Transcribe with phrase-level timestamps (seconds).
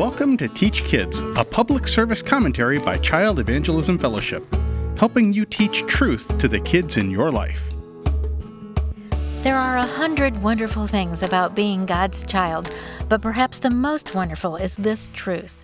[0.00, 4.46] Welcome to Teach Kids, a public service commentary by Child Evangelism Fellowship,
[4.96, 7.62] helping you teach truth to the kids in your life.
[9.42, 12.74] There are a hundred wonderful things about being God's child,
[13.10, 15.62] but perhaps the most wonderful is this truth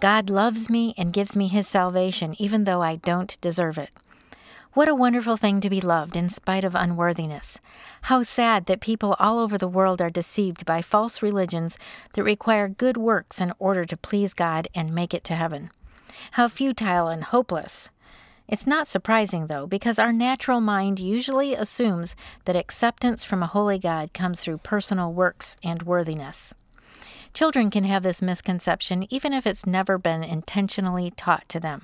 [0.00, 3.90] God loves me and gives me his salvation, even though I don't deserve it.
[4.74, 7.60] What a wonderful thing to be loved in spite of unworthiness.
[8.02, 11.78] How sad that people all over the world are deceived by false religions
[12.14, 15.70] that require good works in order to please God and make it to heaven.
[16.32, 17.88] How futile and hopeless.
[18.48, 23.78] It's not surprising, though, because our natural mind usually assumes that acceptance from a holy
[23.78, 26.52] God comes through personal works and worthiness.
[27.32, 31.82] Children can have this misconception even if it's never been intentionally taught to them.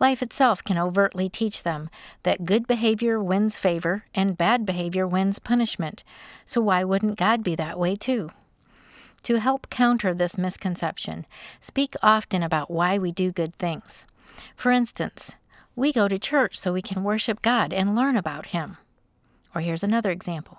[0.00, 1.90] Life itself can overtly teach them
[2.22, 6.04] that good behavior wins favor and bad behavior wins punishment.
[6.46, 8.30] So why wouldn't God be that way too?
[9.24, 11.26] To help counter this misconception,
[11.60, 14.06] speak often about why we do good things.
[14.54, 15.32] For instance,
[15.74, 18.76] we go to church so we can worship God and learn about Him.
[19.54, 20.58] Or here's another example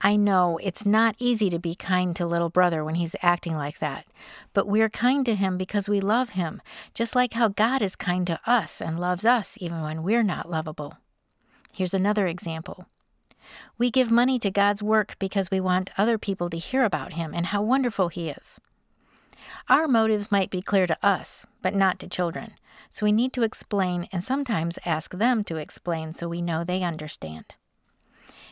[0.00, 3.78] I know it's not easy to be kind to little brother when he's acting like
[3.78, 4.06] that,
[4.52, 6.60] but we're kind to him because we love him,
[6.92, 10.50] just like how God is kind to us and loves us even when we're not
[10.50, 10.98] lovable.
[11.72, 12.86] Here's another example.
[13.78, 17.32] We give money to God's work because we want other people to hear about him
[17.32, 18.58] and how wonderful he is.
[19.68, 22.54] Our motives might be clear to us, but not to children,
[22.90, 26.82] so we need to explain and sometimes ask them to explain so we know they
[26.82, 27.54] understand.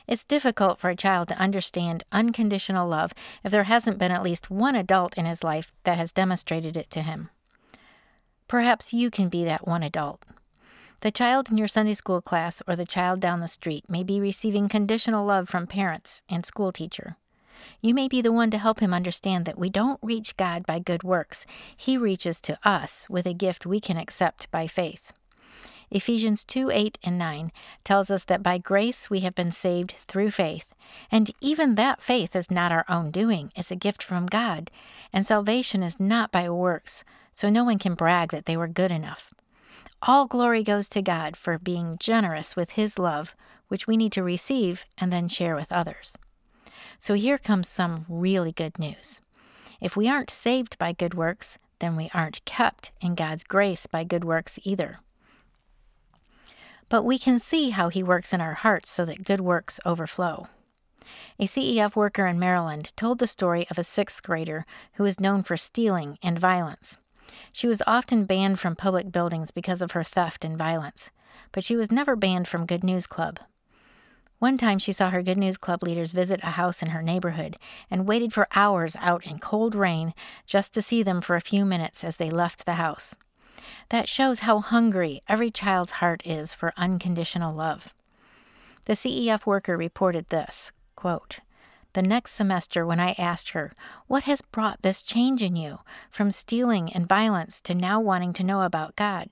[0.07, 4.51] It's difficult for a child to understand unconditional love if there hasn't been at least
[4.51, 7.31] one adult in his life that has demonstrated it to him.
[8.49, 10.23] Perhaps you can be that one adult.
[11.01, 14.21] The child in your Sunday school class or the child down the street may be
[14.21, 17.17] receiving conditional love from parents and school teacher.
[17.81, 20.79] You may be the one to help him understand that we don't reach God by
[20.79, 21.47] good works.
[21.77, 25.13] He reaches to us with a gift we can accept by faith.
[25.95, 27.53] Ephesians 2 8 and 9
[27.85, 30.75] tells us that by grace we have been saved through faith.
[31.09, 34.73] And even that faith is not our own doing, it's a gift from God.
[35.13, 38.91] And salvation is not by works, so no one can brag that they were good
[38.91, 39.33] enough.
[40.03, 43.37] All glory goes to God for being generous with His love,
[43.69, 46.17] which we need to receive and then share with others.
[46.99, 49.21] So here comes some really good news.
[49.81, 54.03] If we aren't saved by good works, then we aren't kept in God's grace by
[54.03, 54.99] good works either.
[56.95, 60.47] But we can see how he works in our hearts so that good works overflow.
[61.41, 65.43] A CEF worker in Maryland told the story of a sixth grader who is known
[65.43, 66.99] for stealing and violence.
[67.53, 71.11] She was often banned from public buildings because of her theft and violence,
[71.51, 73.41] but she was never banned from Good News Club.
[74.39, 77.57] One time she saw her Good News Club leaders visit a house in her neighborhood
[77.91, 80.15] and waited for hours out in cold rain
[80.47, 83.17] just to see them for a few minutes as they left the house.
[83.91, 87.95] That shows how hungry every child's heart is for unconditional love.
[88.87, 91.41] The CEF worker reported this quote,
[91.95, 93.73] The next semester, when I asked her,
[94.07, 95.79] What has brought this change in you,
[96.11, 99.31] from stealing and violence to now wanting to know about God?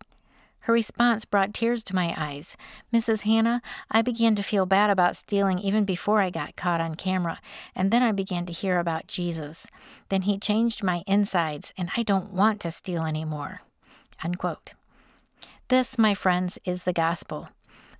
[0.62, 2.56] Her response brought tears to my eyes.
[2.94, 3.22] Mrs.
[3.22, 7.40] Hannah, I began to feel bad about stealing even before I got caught on camera,
[7.74, 9.66] and then I began to hear about Jesus.
[10.08, 13.62] Then he changed my insides, and I don't want to steal anymore.
[14.24, 14.74] Unquote.
[15.68, 17.48] This, my friends, is the gospel.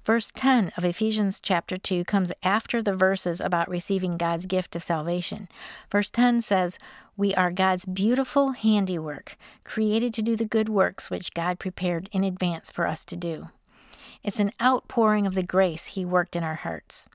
[0.04, 4.82] Verse 10 of Ephesians chapter 2 comes after the verses about receiving God's gift of
[4.82, 5.48] salvation.
[5.92, 6.78] Verse 10 says,
[7.16, 12.24] We are God's beautiful handiwork, created to do the good works which God prepared in
[12.24, 13.48] advance for us to do.
[14.24, 17.08] It's an outpouring of the grace He worked in our hearts.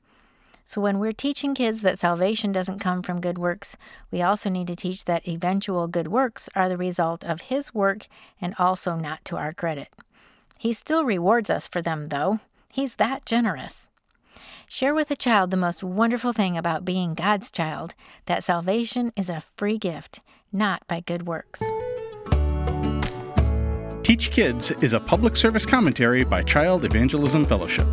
[0.69, 3.77] So, when we're teaching kids that salvation doesn't come from good works,
[4.11, 8.07] we also need to teach that eventual good works are the result of His work
[8.41, 9.87] and also not to our credit.
[10.57, 12.41] He still rewards us for them, though.
[12.69, 13.87] He's that generous.
[14.67, 17.93] Share with a child the most wonderful thing about being God's child
[18.25, 20.19] that salvation is a free gift,
[20.51, 21.63] not by good works.
[24.03, 27.87] Teach Kids is a public service commentary by Child Evangelism Fellowship.